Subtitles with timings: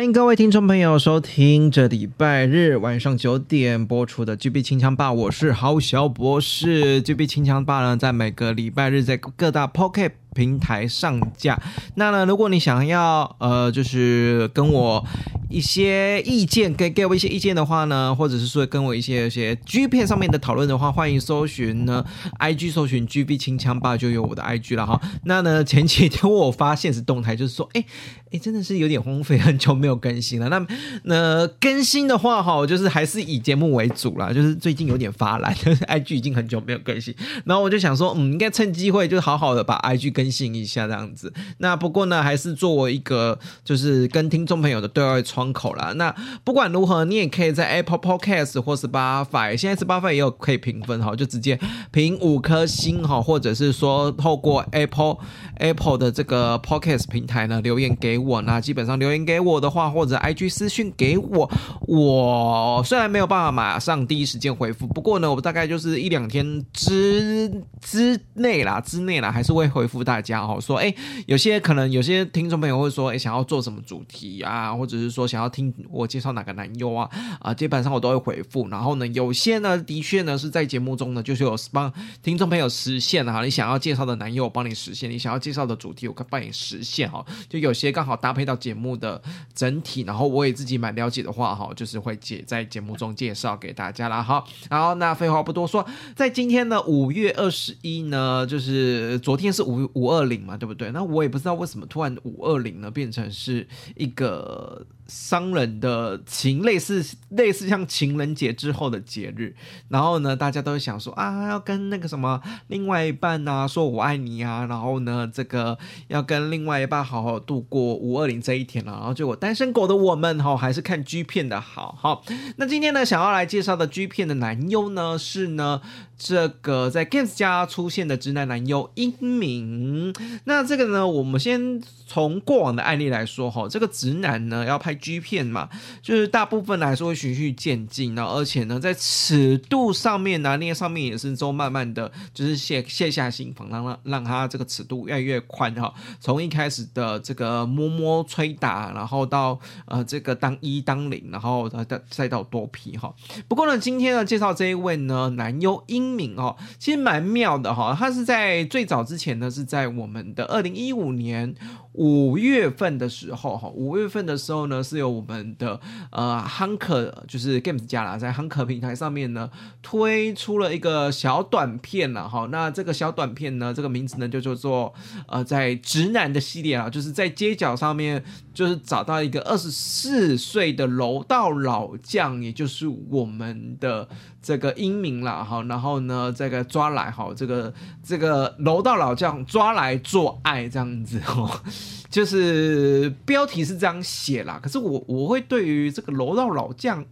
[0.00, 7.02] 欢迎各位听众朋友收听这礼拜日晚上九点播出的 GB 清枪霸，我是郝小博士。
[7.02, 11.60] GB 清枪霸呢，在每个礼拜日在各大 Pocket 平台上架。
[11.96, 15.04] 那呢，如果你想要呃，就是跟我
[15.50, 22.02] 一些意见，给给我一些意见的话呢，或者是说跟我一些一些 G 片上面的讨论的话，欢迎搜寻呢
[22.38, 24.98] IG 搜寻 GB 清枪霸，就有我的 IG 了哈。
[25.24, 27.84] 那呢，前几天我发现实动态，就是说，哎
[28.32, 30.48] 哎，真的是有点荒废，很久没有更新了。
[30.48, 30.66] 那
[31.02, 35.52] 那更新的话哈，就是还是以节目为主啦，就是最近有点发懒，
[35.88, 37.12] IG 已经很久没有更新。
[37.44, 41.32] 然后我就想说，嗯，应该趁机会就是好好的把 IG 更新一下这样子。
[41.58, 45.92] 那不过呢，还是作为一个就是跟听众朋友的对外窗口啦。
[45.96, 46.14] 那
[46.44, 51.58] 不管如何，你也可以在 Apple Podcast 或 Spotify，现在 Spotify 也有可以评分哈，就直接
[51.90, 55.16] 评五颗星哈，或者是说透过 Apple
[55.56, 58.40] Apple 的这个 Podcast 平台呢留言给我。
[58.42, 61.50] 那基本上留言给我的话，或者 IG 私讯给我，
[61.88, 70.60] 我虽然没有办法马上第一时间回复，不过呢，我大概就是一两天之之内啦，之内啦，还是会回复大家哈。
[70.60, 70.94] 说哎，
[71.26, 75.74] 有些可能有些听众朋友会说，哎，想要做什么主题啊，或者是说想要听。
[75.90, 77.08] 我介绍哪个男优啊？
[77.40, 78.68] 啊，基本上我都会回复。
[78.68, 81.90] 然后呢，有些呢，的确呢是在节目中呢，就是有帮
[82.22, 83.42] 听众朋友实现哈。
[83.42, 87.24] 你想要介绍的男优，我帮你实现；你想要介绍的主题，我可以帮你实现哈。
[87.48, 89.22] 就有些刚好好搭配到节目的
[89.54, 94.20] 整体，然后我也自己蛮了解的话哈，就是会介在节目中介绍给大家啦。
[94.20, 95.86] 哈，然后那废话不多说，
[96.16, 100.90] 在今天呢，五月二十一呢，就是昨天是五五二零嘛，对不对？
[100.90, 104.84] 那我也不知道为什么突然五二零呢变成是一个。
[105.10, 109.56] 商人的情，类似类似像情人节之后的节日，
[109.88, 115.76] 然后呢，大家都会想说啊，要跟那个什么另外一半啊说我爱你啊，然后呢，这个
[116.06, 122.22] 要跟另外一半好好度过五二零这一天了，然后就我单身狗的我们哈，还是看 G 片的好，好，
[122.56, 125.82] 那今天呢，想要来介绍的 G 片的男优呢，是呢。
[126.22, 130.14] 这个在 Games 家出现的直男男优英明，
[130.44, 135.70] 那这个呢，我们先从过往的案例来说哈，这个直男呢要拍 G 片嘛，
[136.02, 153.10] 就是大部分来说会循序渐进，然后而且呢在尺度上面拿捏上面也是都慢慢的就是卸卸下心防，让让让他这个尺度越来越宽哈，从一开始的这个摸摸吹打，然后到呃这个当一当零，然后再再到多皮哈。
[153.48, 156.09] 不过呢，今天呢介绍这一位呢男优英。
[156.10, 161.54] 名哦，其实蛮妙的哈，它是在最早之前呢，是在我们的二零一五年
[161.92, 165.80] 五月份的时候哈，五月份的时候呢，是由我们的
[166.12, 169.50] 呃 Hunker 就是 Games 家啦，在 Hunker 平台上面呢
[169.82, 174.94] 推出了一个小短片了哈，那这个小短片呢，这个名字呢就叫做
[175.26, 178.22] 呃在直男的系列啊，就是在街角上面
[178.54, 184.08] 就是找到一个二十四岁的柔道老将，也就是我们的
[184.40, 191.60] 这个英明了哈，然后呢这个抓来哈，这个这个柔道老将抓来做爱这样子哦。
[192.10, 197.04] 就是标题是这样写啦，可是我我会对于这个楼道老将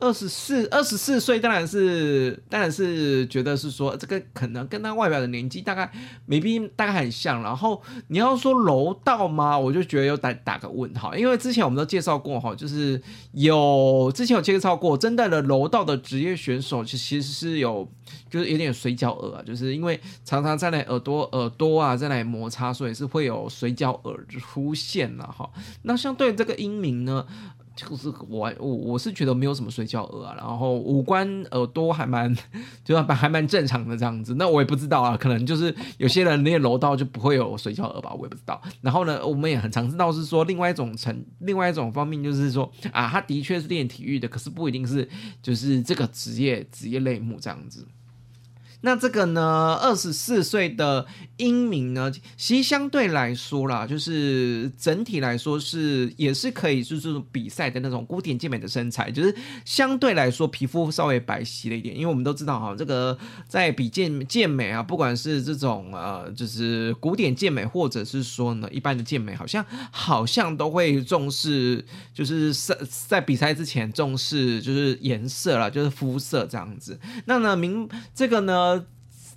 [0.00, 5.90] 二十四二十四岁，当然是当然是觉得是说这个可能跟他外表的年纪大概
[6.28, 7.42] maybe 大概很像。
[7.42, 9.58] 然后你要说柔道吗？
[9.58, 13.00] 我就觉得有打打个问号，因为之前我们都介绍过哈，就是
[13.32, 17.88] 有之前有介绍过真正的柔道的职业选手，其实是有。
[18.28, 25.48] 就是有点水饺耳啊，就是因为常常在那耳朵耳朵啊在那摩擦，所以是会有水饺耳出现了哈。
[25.82, 27.24] 那相对这个英明呢，
[27.88, 32.34] 就是我我我是觉得没有什么水饺耳啊，然后五官耳朵还蛮
[32.84, 34.34] 就还还蛮正常的这样子。
[34.34, 38.60] 那我也不知道啊，可能就是有些人练柔道就不会有水饺耳吧，我也不知道。
[38.80, 45.08] 然后呢，我们也很常知道是说另外一种层，另外一种方面就是说啊，他的确是练体育的，可是不一定是
[45.42, 47.86] 就是这个职业职业类目这样子。
[48.82, 51.04] 那这个呢，二十四岁的
[51.36, 59.34] 英明呢，其实相对来说啦，就是整体来说是也是可以就是比赛的那种古典健美的身材，就是
[59.66, 61.94] 相对来说皮肤稍微白皙了一点。
[61.94, 71.84] 因为我们都知道哈，这个在比健健美啊，不管是这种呃，就是古典健美，或者是说呢一般的健美，好像好像都会重视，
[72.14, 72.78] 就是在
[73.08, 76.98] 在比赛之前重视就是颜色啦，就是肤色这样子。
[77.26, 78.69] 那呢，明这个呢。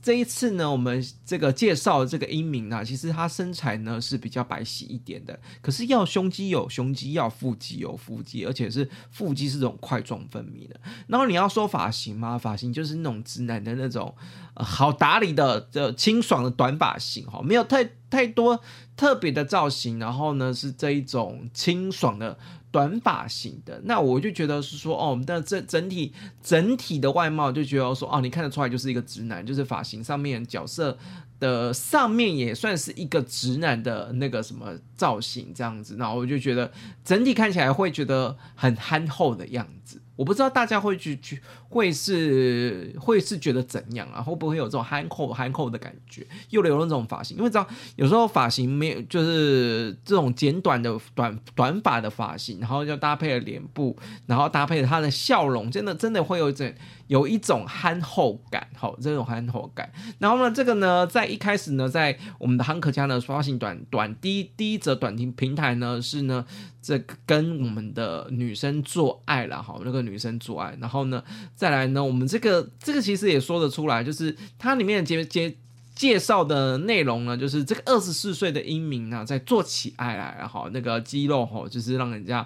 [0.04, 10.78] 这一次呢，我们这个介绍这个英明呢，其实他身材呢是比较白皙一点的，可是要胸肌有胸肌，要腹肌有腹肌，而且是腹肌是这种块状分泌的。
[11.08, 12.38] 然后你要说发型吗？
[12.38, 14.14] 发型就是那种直男的那种，
[14.56, 18.60] 好打理的的清爽的短发型哈，没有太太多
[18.98, 20.00] 特别的造型。
[20.00, 22.38] 然后呢，是这一种清爽的。
[22.74, 26.12] 短发型的，那我就觉得是说，哦，我们的这整体
[26.42, 30.98] 整体的外貌就觉得说，哦，你看得出来就是一个直男，就是发型上面角色
[31.40, 36.72] 的上面也算是一个直男的那个什么造型这样子，那我就觉得
[37.06, 40.02] 整体看起来会觉得很憨厚的样子。
[40.16, 41.40] 我不知道大家会去去
[41.74, 44.22] 会是会是觉得怎样啊？
[44.22, 46.24] 会不会有这种憨厚憨厚的感觉？
[46.52, 53.98] 又留了那种发型，因为知道有时候发型没有，就是这种简短的短短发的发型，然后就搭配了脸部，
[54.28, 56.72] 然后搭配了他的笑容，真的真的会有一种
[57.08, 59.92] 有一种憨厚感，好，这种憨厚感。
[60.20, 66.46] 然后呢，这个呢，在一开始呢，在我们的憨可家呢发行短短第一第一则短听平台呢是呢。
[66.86, 71.24] 这个跟我们的女生做爱了哈，那个女生做爱，然后呢，
[71.64, 75.58] 再来呢，我们这个这个其实也说得出来，就是它里面的介介
[75.96, 82.46] 介绍的内容呢，就是这个二十四岁的英明呢，在做起爱来，然后那个肌肉哈，就是让人家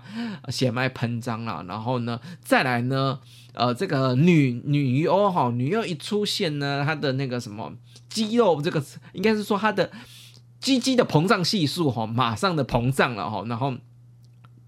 [0.49, 3.19] 血脉喷张了，然后呢，再来呢，
[3.55, 7.73] 呃，这个女女优哈，女优一出现呢，她的那个什么
[8.07, 9.89] 肌肉，这个应该是说她的
[10.59, 13.73] 鸡鸡的膨胀系数哈，马上的膨胀了哈，然后。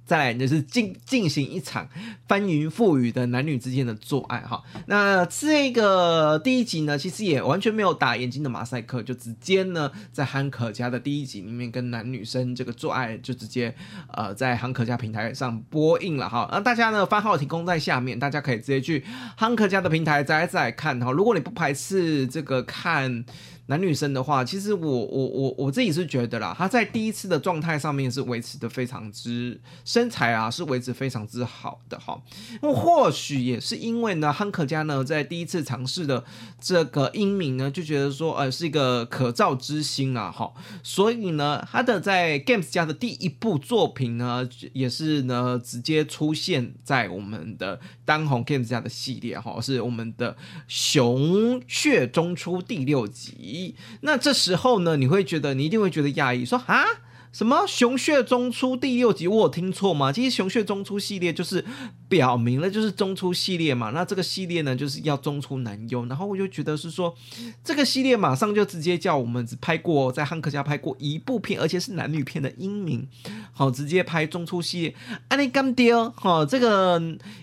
[0.10, 1.88] 再来就是进进行一场
[2.28, 13.76] 翻云覆雨的男女之间的做爱哈，那这个第一集呢，其实也完全没有打眼睛的马赛克，就直接呢在汉可家的第一集里面跟男女生这个做爱，就直接
[14.12, 16.50] 呃在汉可家平台上播映了哈。
[16.52, 19.06] 那大家呢番号提供在下面，大家可以直接去
[19.38, 21.12] 汉可家的平台再再看哈。
[21.12, 23.24] 如果你不排斥这个看。
[23.70, 32.20] 男女生的话，其实我我我我自己是觉得啦，他在第一次的状态上面是维持的非常之身材啊，是维持非常之好的哈。
[32.64, 36.26] 那或许也是因为呢，汉克家呢在第一次尝试的
[36.60, 40.52] 这个英明呢，就觉得说呃是一个可造之星啊哈，
[40.82, 50.36] 所以呢，他的在 Games 家的第一部作品呢，也是呢直接出现在我们的当红 Games 家的系列哈，是我们的
[50.68, 53.59] 熊血中出第六集。
[54.02, 56.84] 那这时候呢，你会觉得你一定会觉得讶异，说啊，
[57.32, 60.12] 什么熊血中出第六集，我有听错吗？
[60.12, 61.64] 其实熊血中出系列就是
[62.08, 63.92] 表明了就是中出系列嘛。
[63.92, 66.04] 那这个系列呢，就是要中出男优。
[66.08, 67.16] 然后我就觉得是说，
[67.64, 73.08] 这个系列马上就直接叫我们只拍过在汉克家拍过一部片，而且是男女片的英明，
[73.54, 74.96] 好直接拍中出系列。
[75.28, 77.00] 啊，你干爹，好这个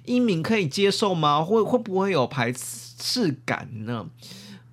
[0.07, 1.45] 英明可以接受吗？
[1.45, 4.07] 会会不会有排斥感呢？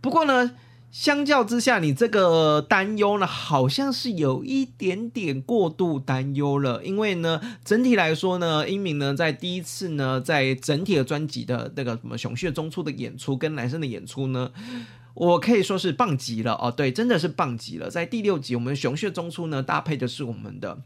[0.01, 0.53] 不过呢。
[0.93, 6.85] 相较之下，你这个担忧呢，好像是有一点点过度担忧了。
[6.85, 14.51] 因为呢，整体来说呢，英明呢在第一次呢，在整体的专辑的那个什么熊血中出的演出跟男生的演出呢，
[15.15, 16.71] 我可以说是棒极了哦。
[16.71, 17.89] 对，真的是棒极了。
[17.89, 20.83] 在第六集，我们熊血中出呢，搭配的是我们的。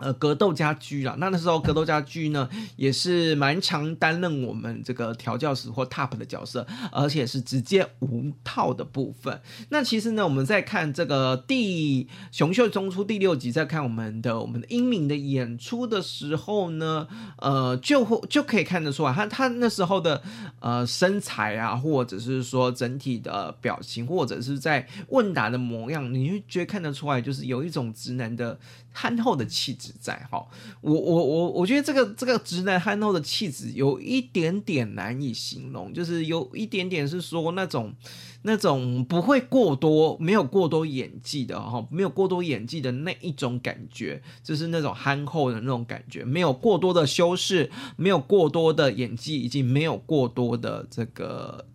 [0.00, 9.40] 呃，格斗家居啦，那那时候格斗家居呢，也是蛮常担任我们这个调教师或 top 的角色，而且是直接无套的部分。
[9.68, 17.06] 那其实呢，我们在看这个第熊秀中出第六集，在看我们的我们的英明的演出的时候呢，
[17.38, 20.22] 呃，就会就可以看得出来，他他那时候的
[20.60, 28.58] 呃身材啊，或者是说整体的表情，或者是在问答的模样，你会觉得看得出来，就是有一种直男的。
[28.92, 30.44] 憨厚的气质在哈，
[30.80, 37.94] 我我我我觉得这个这个直男憨厚的气质有一点点难以形容，就是有一点点是说那种
[38.42, 51.66] 那种不会过多，没有过多演技的哈，没有过多演技的那一种感觉，就是那种憨厚的那种感觉，没有过多的修饰，没有过多的演技，以及没有过多的这个。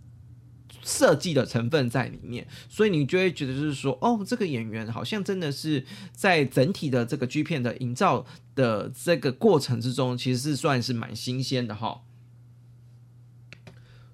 [0.86, 12.02] 设计的成分在里面，所以你就会觉得就是说，哦，这个演员好像真的是在整体的这个剧片的营造的这个过程之中，其实是算是蛮新鲜的哈。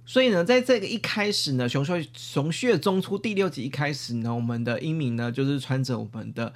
[0.06, 6.54] 所以呢，在这个一开始呢，熊熊熊穴中出第六集一开始呢，我们的英明呢就是穿着我们的。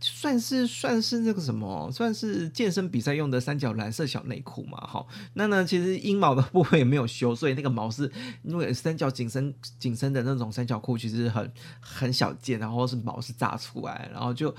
[0.00, 5.04] 算是算是那个什么，算是健身比赛用的三角蓝色小内裤嘛，哈。
[5.34, 8.08] 那呢，其实阴毛的部分也没有修，所以那个毛是
[8.44, 14.54] 因为三角紧身紧身的那种三角裤，其实很很小件，然后是毛是炸出来，然后就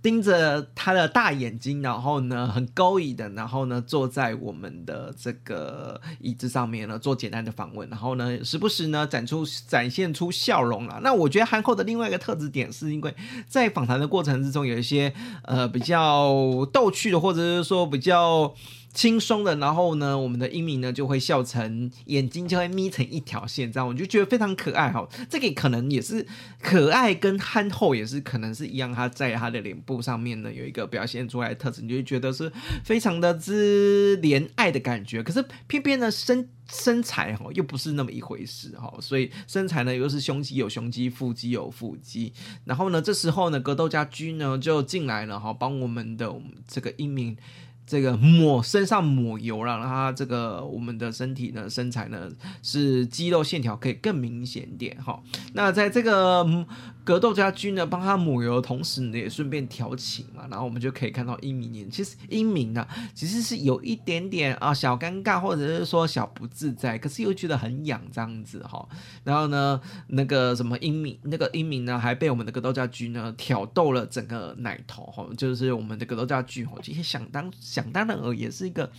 [0.00, 11.00] 盯着他的大眼睛，然后呢很勾引的，然后呢坐在我们的这个椅子上面呢做简单的访问，然后呢时不时呢展出展现出笑容啦。
[11.02, 13.12] 那我觉得憨厚的另外一个特质点是因为
[13.48, 14.83] 在访谈的过程之中有。
[14.84, 15.12] 些
[15.42, 16.32] 呃比较
[16.72, 18.54] 逗趣的，或者是说比较
[18.94, 25.04] 轻松的，然后呢，我们的英明呢就会笑成眼睛就会眯成一条线，这样我就觉得非常可爱哈。
[25.28, 26.24] 这个可能也是
[26.62, 32.50] 可爱跟憨厚也是可能是一样，他在他的脸部上面呢有一个表现出来的特质，你就会觉得是
[32.84, 35.20] 非常的之怜爱的感觉。
[35.24, 42.32] 可是偏偏呢身身材哈又不是那么一回事哈，所以身材呢又是胸肌有胸肌，腹肌有腹肌。
[42.64, 47.36] 然后呢这时候呢格斗家居呢就进来了哈，帮我们的我们这个英明。
[47.86, 52.30] 这个抹身上抹油了，让它这个我们的身体呢身材呢
[52.62, 55.22] 是肌肉线条可以更明显点哈。
[55.52, 56.66] 那在这个
[57.04, 68.88] 格斗家居呢帮他抹油的同时呢，也顺便调情嘛，然后我们就可以看到英明，其实英明呢其实是有一点点啊小尴尬，或者是说小不自在，可是又觉得很痒这样子哈。
[69.22, 77.44] 然后呢那个什么英明，那个英明呢还被我们的格斗家居呢挑逗了整个奶头哈，就是我们的格斗家居哈，其实想当。
[77.60, 78.90] 想当然尔也是一个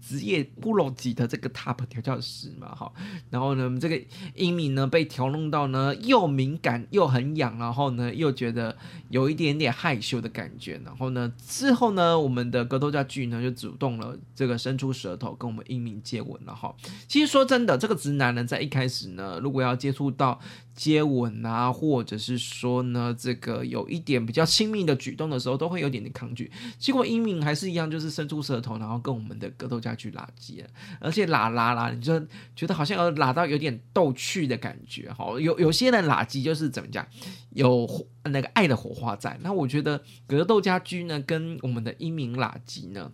[0.00, 2.92] 职业 pro 级的这个 top 调教师嘛，哈，
[3.30, 4.00] 然后呢，这个
[4.34, 8.76] 英明呢被调弄到呢又敏感又很痒，然后呢又觉得
[9.08, 16.74] 有一点点害羞的感觉，然后呢之后呢，我们的格斗家具呢就主动了这个伸出舌头跟我们英明接吻了，哈。
[17.08, 20.40] 其实说真的，这个直男呢在一开始呢，如果要接触到
[20.80, 26.50] 接吻啊，或者是说呢这个有一点比较亲密的举动的时候，都会有点点抗拒。
[26.78, 28.10] 结果英明还是一样，就是。
[28.10, 30.62] 伸出舌头，然后跟我们的格斗家去拉鸡，
[30.98, 32.20] 而且拉拉拉，你就
[32.56, 35.40] 觉得好像有拉到有点逗趣的感觉哈。
[35.40, 37.06] 有 有些人拉鸡就是怎么讲，
[37.50, 37.88] 有
[38.24, 39.38] 那个爱的火花在。
[39.42, 43.12] 那我觉得格斗家居呢，跟我们的英明拉鸡呢。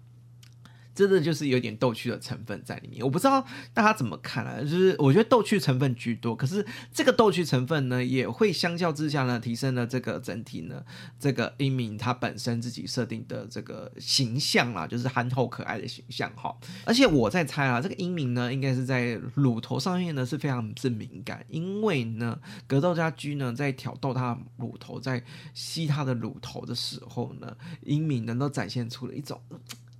[0.96, 4.58] 真的就是有点逗趣的成分在里面，我不知道大家怎么看啊？
[4.62, 10.82] 就是我觉得逗趣成分居多，可是这个逗趣成分呢，也会相较之下呢，提升了这个整体呢，
[11.20, 16.56] 这个英明他本身自己设定的这个形象啦，就是憨厚可爱的形象哈。
[16.86, 25.22] 而且我在猜啊，这个英明呢，应该是在乳头上面呢是非常之敏感，因为呢，格斗家居呢在挑逗他乳头，在
[25.52, 29.38] 吸他的乳头的时候呢，英明能够展现出了一种。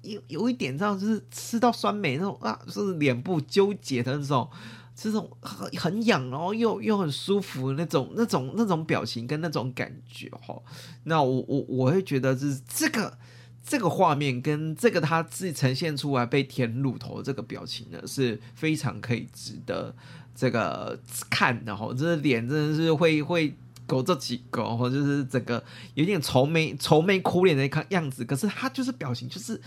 [0.07, 4.49] 有有一点这样，就是吃到酸梅那种啊，就是脸部纠结的那种，
[4.95, 10.57] 这种很很痒，然后又又很舒服那种那种那种表情跟那种感觉哈。
[11.05, 13.19] 那我我我会觉得就是这个
[13.65, 19.95] 这个画面跟这个他自己呈现出来被舔乳头这个表情呢，是非常可以值得
[20.35, 20.99] 这个
[21.29, 21.93] 看的哈。
[21.97, 23.55] 这脸真的是会会。
[23.89, 25.63] 狗这几个，或就是整个
[25.95, 29.63] 有点愁眉愁眉苦脸的一个样子，可是他就是表情就是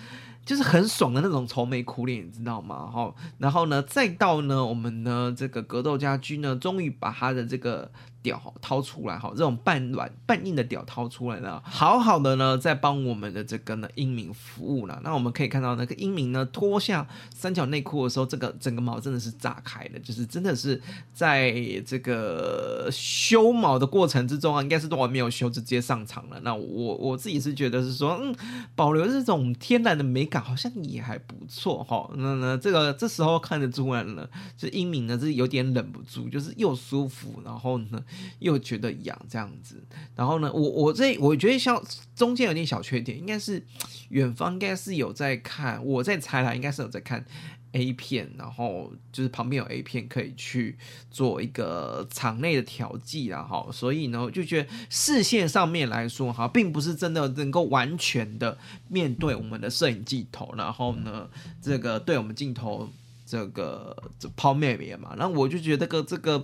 [0.50, 2.88] 就是很爽的那种愁眉苦脸，你知道吗？
[2.88, 7.92] 哈，然后呢，再到呢，我们呢这个格斗家居呢，终于把他的这个。
[8.22, 15.00] 屌掏出来哈，这种半软半硬的屌掏出来了，好好的呢，在帮我们的这个呢英明服务了。
[15.04, 20.82] 那我们可以看到那个英明呢脱下三角内裤的时候，这个整个毛真的是炸开的，就是真的是
[21.14, 21.54] 在
[21.86, 26.40] 这个修毛的过程之中啊，应该是都还没有修，直接上场了。
[26.42, 28.36] 那我我自己是觉得是说，嗯，
[28.76, 32.10] 保留这种天然的美感好像也还不错哈。
[32.18, 38.04] 那呢，这个这时候看得出来了，就英明呢是有点忍不住，就是又舒服，然后呢。
[38.40, 39.84] 又觉得痒这样子，
[40.16, 41.84] 然后呢，我我这我觉得像
[42.16, 43.64] 中间有点小缺点，应该是
[44.10, 47.26] 远方应该是有在看，我在猜啦，应该是有在看
[47.74, 50.78] A 片，然后就是旁边有 A 片可以去
[51.12, 61.30] 做一个场内的调剂啦，哈，所以呢，就觉得视线上面来说哈，并不是真的能够完全的面对我们的摄影镜头，然后呢，
[61.62, 62.90] 这个对我们镜头。
[63.30, 66.44] 这个这抛妹妹嘛，然后我就觉得个这个，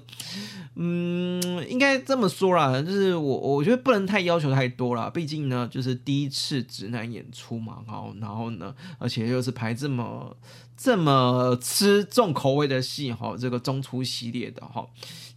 [0.75, 10.37] 嗯，应该这么说啦，就是我我觉得不能太要求太多啦，毕竟呢，就是第一次直男演出嘛，然后然后呢，而且又是排这么
[10.77, 14.87] 这么吃重口味的戏哈，这个中出系列的哈。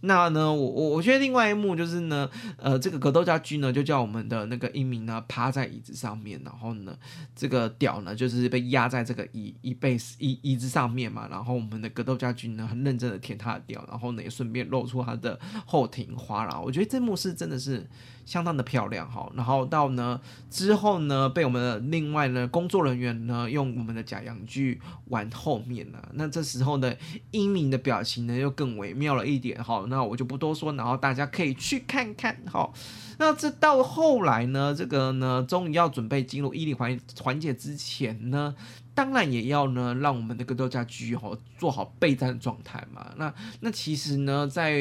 [0.01, 6.97] 那呢，我我我觉得另外一幕就是呢，呃，这个格斗家駒呢就叫我们的那个英明呢趴在椅子上面，然后呢，
[7.35, 16.57] 这个屌呢就是被压在这个椅椅背椅椅子上面嘛，然后我们的格斗家駒呢很认真的舔他的屌，然后呢也顺便露出他的后庭花啦。
[16.57, 17.85] 我觉得这幕是真的是
[18.29, 19.27] 相当的漂亮哈。
[19.35, 20.21] 然后到呢
[20.51, 26.93] 之后呢，被我们的另外呢工作人员呢用我们的假阳具玩后面了，那这时候呢
[27.31, 29.83] 英明的表情呢又更微妙了一点哈。
[29.89, 32.37] 那我就不多说，然后大家可以去看看。
[32.45, 32.71] 好，
[33.17, 38.53] 那这到后来呢，这个呢，终于要准备进入伊犁环环节之前呢，
[38.99, 43.09] 当然也要呢，让我们的格斗家居哈做好备战状态嘛。
[43.15, 44.75] 那那其实呢，在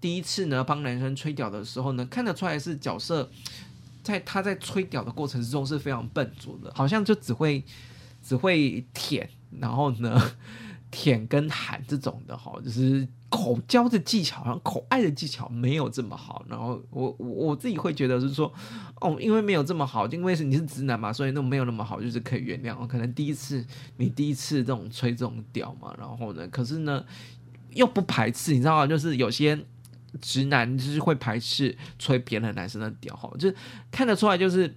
[0.00, 3.30] 第一次呢帮男生吹屌的时候呢，看得出来是角色
[4.02, 7.62] 在他在吹屌的过程之中是非常笨拙的，好像就只会
[8.20, 10.20] 只会舔，然后呢。
[10.94, 16.44] 舔跟喊这种的哈，就是口交的技巧，好像口爱的技巧没有这么好。
[16.46, 18.52] 然后我我我自己会觉得是说，
[19.00, 22.86] 哦，因为没有这么好，因为是你是直男嘛，所以那没有那么好，就是可以原谅。
[22.86, 23.64] 可能第一次
[23.96, 27.02] 你第一次这种吹这种屌嘛，然后呢，可是呢
[27.70, 28.86] 又不排斥，你知道吗？
[28.86, 29.58] 就是有些
[30.20, 33.56] 直男就是会排斥吹别的男生的屌哈，就是
[33.90, 34.76] 看得出来就是。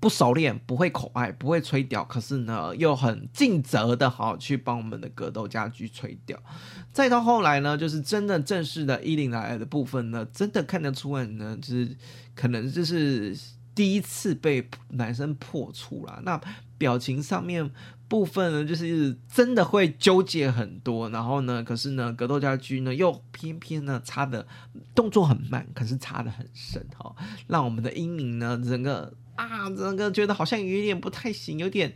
[0.00, 6.42] 不熟练，不会口爱，不会吹屌，可是呢，又很尽责的好去帮我们的格斗家居吹屌。
[6.90, 11.94] 再到后来呢，就是真的正式的一零来的部分呢，真的看得出来呢，就是
[12.34, 13.38] 可能就是
[13.74, 16.18] 第一次被男生破处啦。
[16.24, 16.40] 那
[16.78, 17.70] 表情上面
[18.08, 21.10] 部分呢，就是真的会纠结很多。
[21.10, 24.46] 然后呢，可是呢，格斗家居呢又偏偏呢插的
[24.94, 27.14] 动作很慢，可是插的很深哈，
[27.48, 29.12] 让我们的英明呢整个。
[29.40, 31.90] 啊，整个觉得好像有点不太行，有点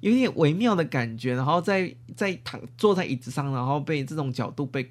[0.00, 4.90] 有点微妙的感觉，然后在在躺坐在椅子上，然后被这种角度被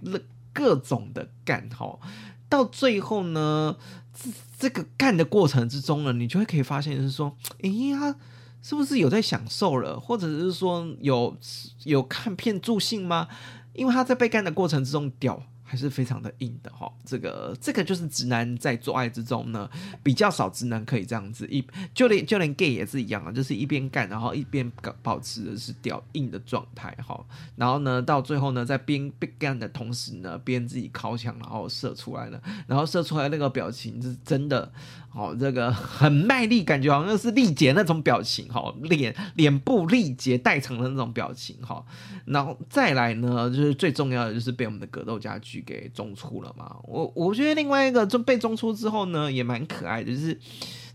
[0.54, 2.00] 各种的干哈，
[2.48, 3.76] 到最后呢，
[4.14, 8.16] 这这个干的过程之中呢，你就会可以发现是说，哎呀，
[8.64, 11.36] 是不是有在享受了，或者是说有
[11.84, 13.28] 有看片助兴吗？
[13.74, 15.44] 因为他在被干的过程之中屌。
[15.70, 19.70] 还是非常的硬的哈，这个这个就是直男在做爱之中呢，
[20.02, 21.46] 比较少直男可以这样子。
[21.52, 21.62] 一，
[21.94, 24.72] 就连就连 gay 也是一样啊，就是一边干，然后一边
[25.04, 27.22] 保持的是屌硬的状态哈，
[27.58, 34.72] 然后呢到最后呢，在边边干的同时呢，边自己靠墙，然后射出来了，然后射出来那个表情是真的。
[35.14, 41.84] 哦，这个很卖力，感觉好像是力竭那种表情哈，脸脸部力竭代偿的那种表情哈，
[42.26, 46.78] 然后再来呢，就是最重要的就是被我们的格斗家给中出了嘛。
[46.84, 50.39] 我我觉得另外一个就被中出之后呢，也蛮可爱的，就是。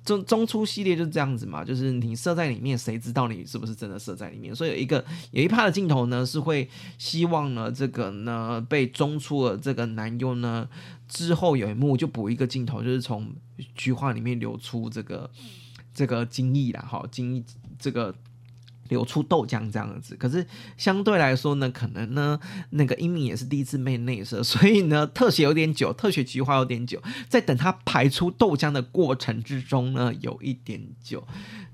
[0.05, 4.53] 中中出系列就是这样子嘛，就是你射在里面，谁知道你是不是真的射在里面？
[4.53, 10.69] 所以有一个有一趴的镜头呢，是会希望呢，这个呢被中出了这个男优呢
[11.07, 13.33] 之后有一幕就补一个镜头，就是从
[13.77, 15.31] 菊花里面流出这个
[15.95, 17.45] 这个精液啦，好精
[17.79, 18.13] 这个。
[18.93, 22.39] 流出豆浆这样子，可是相对来说呢，可能呢，
[22.71, 31.27] 那个英明也是第一次被内射，所以呢，特写有点久，特写菊花有点久，在等他排出豆浆的过程之中呢，有一点久，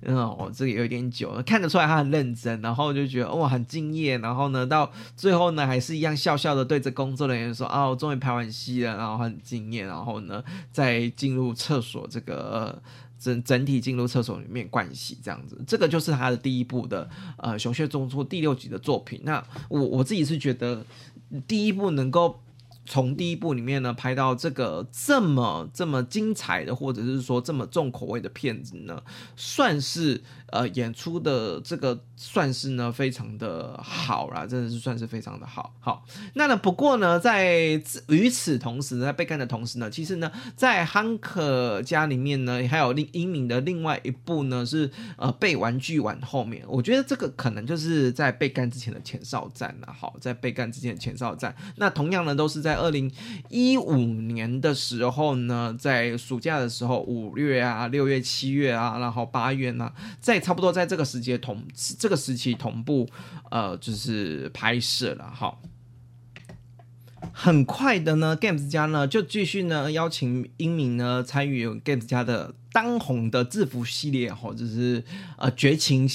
[0.03, 12.81] 嗯，哦，这个有一点久，看得出来他很认真，然后就觉得哇，很敬业，然后呢，到最后呢，还是一样笑笑的对着工作人员说啊，我终于排完戏了，然后很敬业，然后呢，再进入厕所这个。
[13.19, 19.21] 整整体进入厕所里面灌洗这样子，这个就是他的第一部的呃熊穴中出第六集的作品。
[19.25, 20.85] 那我我自己是觉得
[21.47, 22.41] 第一部能够。
[22.89, 29.03] 从第一部里面呢拍到这个这么这么精彩的，或者是说这么重口味的片子呢，
[29.37, 35.75] 算是呃演出的这个算是呢非常的好啦，真的是算是非常的好。
[35.81, 49.93] 好，那呢不过呢在与此同时呢，在被干的同时呢，其实呢在汉克家里面呢还有另英明的另外一部呢是呃被玩具玩后面，我觉得这个可能就是在被干之前的前哨战了。
[49.93, 52.78] 好，在被干之前的前哨战，那同样呢都是在。
[52.79, 53.11] 二零
[53.49, 61.63] 一五年的时候呢，在暑假的时候，五月啊、六月、七月啊，然后八月呢，在差不多在这个时节同
[61.99, 63.09] 这个时期同步，
[63.51, 65.25] 呃，就是拍摄了。
[65.31, 65.59] 哈，
[67.33, 75.03] 很快的呢，Games 家呢就继续呢邀请英明呢参与 Games 家的当红的制服系列哈，就是
[75.37, 76.09] 呃绝情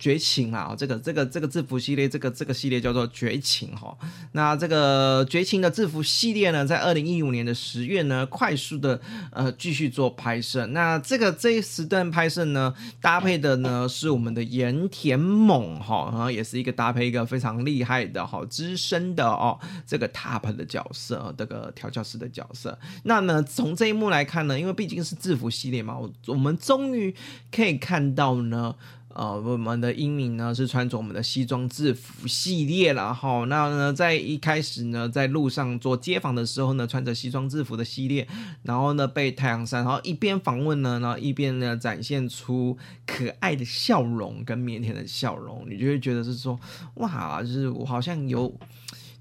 [0.00, 3.96] 绝情啊，这个这个这个制服系列，这个这个系列叫做绝情哈。
[4.32, 8.98] 那这个绝情的制服系列呢，在二零一五年的十月呢，快速的
[9.30, 10.64] 呃继续做拍摄。
[10.68, 22.78] 那这个这一时段拍摄呢，搭配的呢是我们的盐田猛哈，然后也是一个搭配一个非常厉害的哈资深的哦这个 top 的角色，这个调教师的角色。
[23.04, 25.98] 那呢从这一幕来看呢，因为毕竟是制服系列嘛。
[25.98, 27.14] 我我们终于
[27.52, 28.74] 可以看到呢，
[29.12, 33.44] 呃，我们的英明呢是穿着我们的西装制服系列了哈。
[33.48, 38.28] 那呢，在一开始呢，在路上做街访的时候呢，穿着西装制服的系列，
[38.62, 46.58] 然后呢被太阳晒，然后一边访问呢，然后一边呢展现出可爱的笑容跟腼腆的笑容，你就会觉得是说，
[46.94, 48.56] 哇，就是我好像有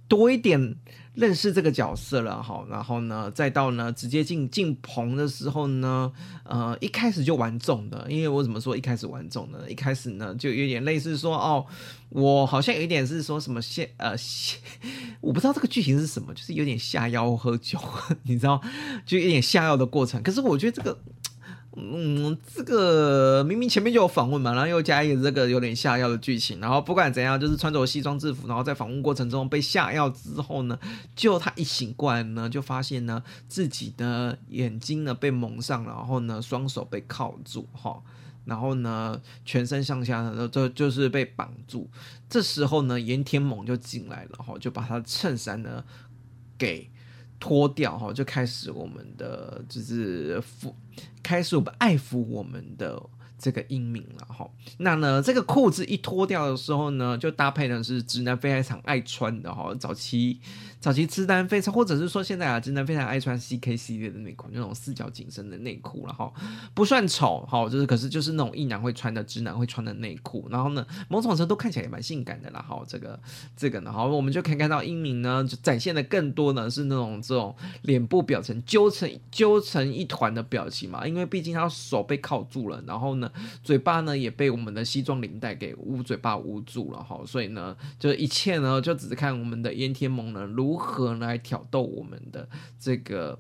[0.08, 0.76] 多一点。
[1.20, 6.12] 认识这个角色了哈，然后呢，再到呢直接进进棚的时候呢，
[6.46, 9.60] 呃，一开始就玩重的，因为我怎么说一开始玩重呢？
[9.70, 11.66] 一开始呢就有点类似说哦，
[12.10, 14.58] 我好像有一点是说什么下呃下，
[15.20, 17.78] 我不知道这个剧情是什么，就是有点下药喝酒，
[18.24, 18.62] 你知道，
[19.06, 20.24] 就有点下药的过程。
[20.24, 20.98] 可是我觉得这个。
[21.76, 30.78] 嗯，这个明明前面就有访问嘛，然后又加一个这个有点下药的剧情，然后不管怎样，就是穿着西装制服，然后在访问过程中被下药之后呢，
[31.16, 38.02] 就他一醒过来呢，就发现呢自己的眼睛呢被蒙上，然后呢双手被铐住哈，
[38.46, 41.88] 然后呢全身上下呢就就是被绑住，
[42.28, 45.84] 这时候呢盐田猛就进来了哈，就把他的衬衫呢
[46.58, 46.90] 给。
[47.42, 50.44] 脱掉哈，就开始我们的就是，
[51.22, 53.02] 开始我们爱抚我们的
[53.38, 54.50] 这个英明了哈。
[54.78, 60.40] 那呢，这个裤子一脱掉的时候呢，就搭配的是直男非常爱穿的哈，早期。
[60.80, 66.34] 早期直男非常，或者是说现在啊，直男非常爱穿 CK 系列的内裤，那种四角紧身的内裤，然后
[66.74, 73.20] 不算丑，哈，就是可是就是那种异男会穿的直男会穿的内裤，然后呢，某种程度看起来也蛮性感的啦，好，这个
[73.58, 83.30] 这个呢，好，我们就可以看到英明呢，就展现的更多呢是那种这种脸部表情揪成揪成一团的表情嘛，因为毕竟他手被铐住了，然后呢，
[83.62, 90.69] 嘴巴呢也被我们的西装领带给捂嘴巴捂住了，哈，所以呢，就一切呢就只是看我们的盐田猛呢如。
[90.70, 92.48] 如何来挑逗我们的
[92.80, 93.40] 这个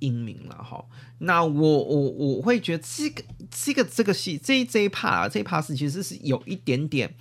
[0.00, 0.84] 英明了哈？
[1.18, 7.14] 那我我我会觉得这个这个这个戏这一这一 part 啊，这一 part 是其实是有一点点。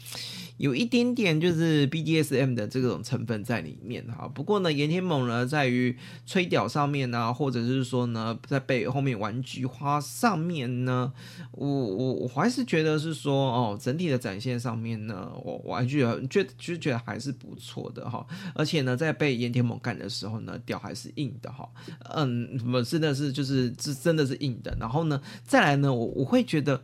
[0.58, 11.12] 有一点点就是 BDSM 的这种成分在里面哈，不过呢，盐田猛呢在于吹屌上面呢，或者是说呢，在背后面玩菊花上面呢，
[11.52, 21.68] 我我我还是觉得是说哦，整体的展现上面呢，我我还觉得觉就觉得还是不错的哈，而且呢，在被盐田猛干的时候呢，屌还是硬的哈，
[22.14, 26.84] 嗯，什么真的是就是是真的是硬的，然后呢，再来呢，我我会觉得。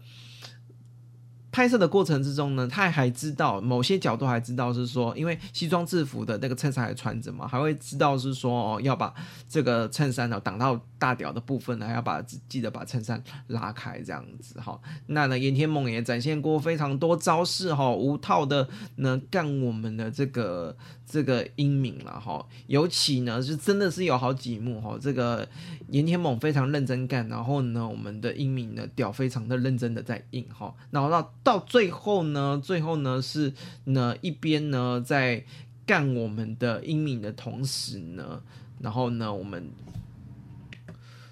[1.52, 9.14] 拍摄的过程之中呢，他还知道某些角度还知道是说，因为西装制服的那个衬衫还穿着嘛，还会知道是说哦，要把
[9.48, 14.80] 这个衬衫呢挡到大屌的部分呢，还要把记得把衬衫拉开这样子哈。
[15.08, 20.76] 那呢，岩田梦也展现过非常多招式哈，无套的呢干我们的这个
[21.10, 22.46] 这个英明了哈。
[22.68, 25.48] 尤其呢是真的是有好几幕哈，这个
[25.88, 31.34] 岩田猛非常认真干，然后呢我们的英明呢屌非常的认真的在硬哈，然后到。
[31.42, 33.52] 到最后呢，最后呢是
[33.86, 35.44] 呢一边呢在
[35.84, 38.40] 干我们的英明的同时呢，
[38.80, 39.68] 然后呢我们。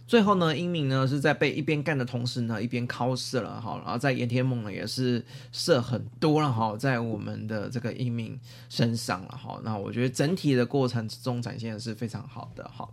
[0.08, 8.40] 最后呢，英明呢是在被一边干的同时呢，一边靠射了哈，然后在盐田猛呢也是射很多了哈，在我们的这个英明
[8.70, 9.60] 身上了哈。
[9.66, 12.88] 那我觉得整体的过程之中展现的是非常好的哈。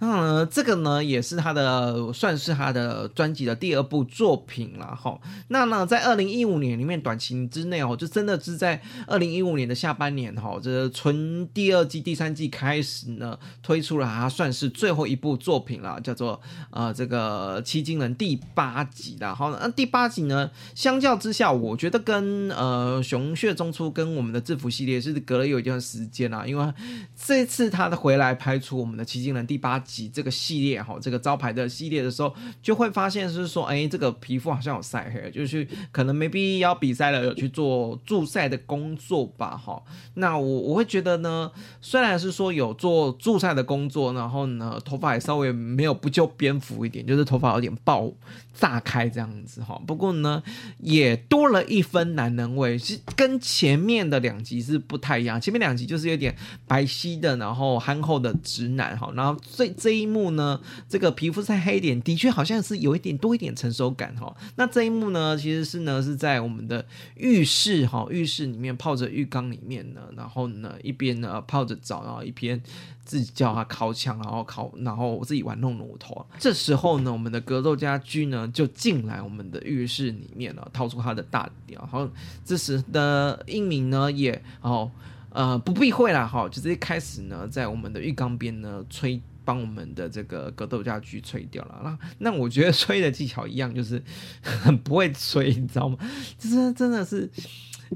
[0.00, 5.18] 那这个呢也是他的算是他的专辑的第二部作品了哈。
[5.48, 16.38] 那呢在二零一五年里面短期之内哦，就真的是在二零一五年的下半年哈，这从第二季、第三季开始呢推出了他算是最后一部作品了，叫做。
[16.70, 26.72] 呃，这个七金人第八集的，好，那第八集呢，相较之下，我觉得跟呃熊血中出跟我们的制服系列是隔了有一段时间啦，因为
[27.16, 39.82] 这次他的回来拍出我们的七金人第八集这个系列哈，这个招牌的系列的时候，就会发现是说，哎，这个皮肤好像有晒黑，就是可能没必要比赛了，有去做助晒的工作吧，哈，
[40.14, 46.47] 那我我会觉得呢，虽然是说有做助晒的工作，然后呢，头发也稍微没有不就边。
[46.48, 48.10] 偏浮一点，就是头发有点爆
[48.58, 49.80] 炸开这样子哈。
[49.86, 50.42] 不过呢，
[50.78, 55.40] 也多了一分男人味，是跟前面的两集是不太一样。
[55.40, 56.34] 前面两集就是有点
[56.66, 59.12] 白皙的，然后憨厚的直男哈。
[59.14, 64.34] 然后这这一幕呢，这个皮肤再黑一点，的确好像是有一点多一点成熟感哈。
[64.56, 72.60] 那这一幕呢，其实是呢是在我们的浴室哈，浴室里面泡着浴缸里面呢，然后呢一边呢泡着澡，然后一边。
[73.04, 76.26] 自己叫他烤枪，然后烤，然后我自己玩弄乳头。
[76.38, 81.80] 这时候呢，我们的格斗家居呢就进来我们的浴室里面了，掏出他的大屌。
[81.80, 82.10] 然后
[82.44, 84.90] 这时的英明呢也哦
[85.30, 91.80] 呃不避讳了哈，就直接开始呢在我们的浴缸边呢吹，帮我们的这个格斗家具吹掉了。
[91.82, 94.02] 那那我觉得吹的技巧一样，就是
[94.42, 95.98] 很 不会吹，你知道吗？
[96.38, 97.30] 就是真的是。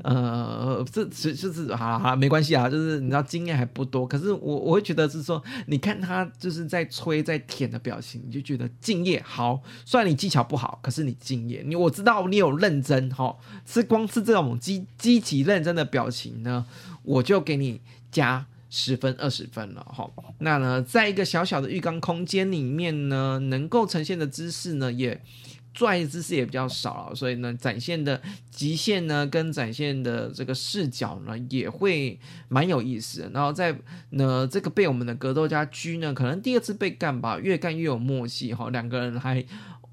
[0.03, 9.63] 呃，这其实就是好好没关系啊，就是你知道经验还不多，可是我我会觉得是说，你看他就是在吹在舔的表情，你就觉得敬业好。
[9.85, 16.65] 虽然你技巧不好，可是你敬业，你我知道你有认真哈，是光是这种积积极认真的表情呢，
[17.03, 20.11] 我就给你加十分二十分了哈。
[20.39, 25.21] 那呢，在一个小小的浴缸空间里面呢，能够呈现的姿势呢也。
[25.75, 33.31] 拽的姿势也比较少了，所以呢，展现的极限呢，跟展现的这个视角呢，也会蛮有意思的。
[33.31, 33.77] 然后在
[34.11, 39.45] 呢，这个被我们的格斗家居呢，可能第二次被干吧，越干越有默契哈，两个人还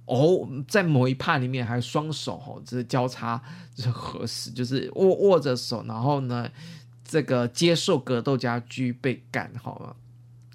[0.05, 3.41] 哦，在某一趴里面还双手哈，就是交叉
[3.73, 6.49] 就是合十，就是握握着手，然后呢，
[7.05, 9.95] 这个接受格斗家居被干好了。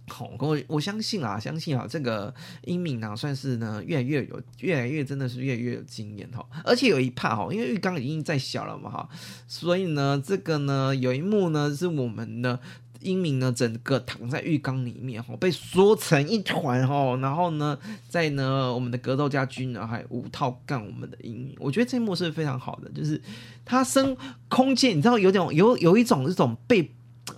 [0.06, 2.32] 好，我我相信啊，相信啊，这个
[2.64, 6.44] 英明呢，算是呢越来越有，越来越真的是越来越有经验哈。
[6.62, 9.08] 而且有一怕哈，因为浴缸已经在小了嘛哈，
[9.48, 12.60] 所以呢，这个呢有一幕呢是我们的
[13.00, 17.78] 英明呢整个躺在浴缸里面哈，被缩成一团哈，然后呢，
[18.10, 23.18] 在呢我们的格斗家军呢还五套干我们的英明，我觉得这一幕是非常好的，就是
[23.64, 24.14] 他升
[24.48, 26.90] 空间，你知道有点有有一种这种被。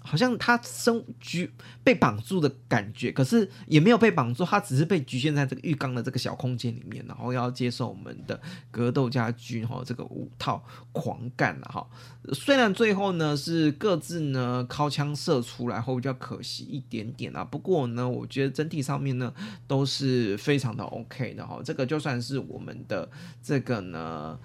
[0.02, 1.48] 好像他生局
[1.84, 8.40] 被绑住的感觉，可是也没有被绑住，他只是被局限在这个浴缸的这个小空间里面，然后要接受我们的
[8.72, 11.86] 格斗家军哈这个五套狂干了哈。
[12.32, 19.32] 虽然最后呢是各自呢靠枪射出来后比较可惜一点点啊，不过呢我觉得整体上面呢
[19.68, 21.60] 都是非常的 OK 的哈。
[21.64, 23.08] 这个就算是我们的
[23.40, 24.36] 这个呢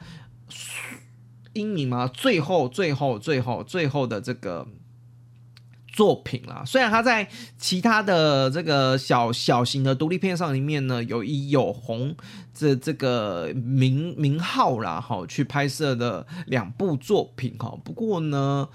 [1.54, 4.67] 英明嘛，最后最后最后最后的这个。
[5.91, 7.27] 作品啦，虽然他在
[7.58, 12.15] 其他的这个小小型的独立片上里面呢，有以有红
[12.54, 17.77] 这这个名名号啦，哈，去拍摄的两部作品哈。
[17.84, 18.69] 不过呢，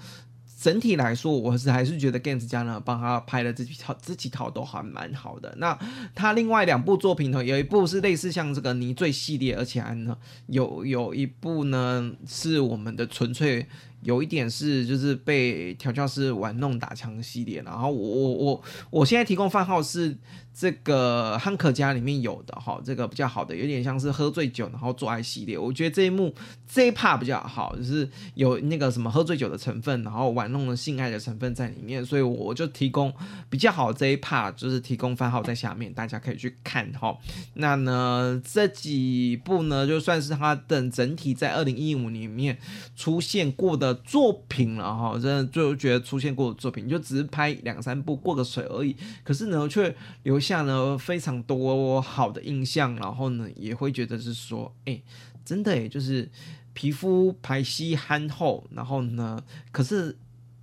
[0.61, 5.51] 整体来说，我是还是觉得 Gans 家呢帮他拍的这几套这几套都还蛮好的。
[5.57, 5.75] 那
[6.13, 13.67] 他另外两部作品呢，有一部是类似像这个泥醉系列，而且还呢有有一部呢是我们的纯粹。
[14.01, 20.15] 有一点是，就是被调教师玩弄打枪系列，然后我我我我现在提供番号是
[20.57, 26.33] 这个汉克家里面有的哈，这个比较好的，有点像是喝醉酒然后做爱系列，我觉得这一幕
[26.67, 33.13] 这一 part 比较好，就是有那个什么喝醉酒的成分，然后玩弄的性爱的成分在里面，所以我就提供
[33.49, 37.15] 比较好这一 part，就是提供番号在下面，大家可以去看哈。
[37.53, 42.57] 那呢这几部呢，就算是他的整体在二零一五里面
[42.95, 43.97] 出现过的。
[44.07, 48.95] 作品了哈，真的就觉得出现过的作品，就只是拍两三部过个水而已。
[49.23, 49.93] 可是呢，却
[50.23, 52.95] 留下了非常多好的印象。
[52.95, 55.01] 然后呢，也会觉得是说，哎、
[55.43, 56.29] 真的哎，就是
[56.73, 58.65] 皮肤白皙憨厚。
[58.71, 60.17] 然后呢，可是。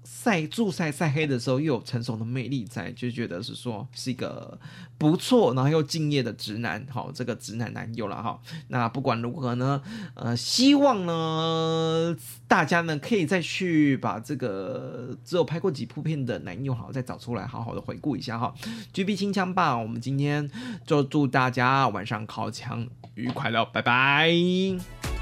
[0.05, 4.59] 晒助晒晒黑的时候又有成熟的魅力在，就觉得是说是一个
[4.99, 8.39] 不错，然后又敬业的直男，好，这个直男男友了哈。
[8.69, 9.83] 那不管如何呢，
[10.15, 12.15] 呃，希望呢
[12.47, 18.55] 大家呢可以再去把这个只有拍过几部片的男友好再找出来，好好的回顾一下哈。
[18.93, 20.51] GB 清枪吧，我们今天
[20.87, 25.14] 就祝大家晚上尻枪愉快了，拜拜。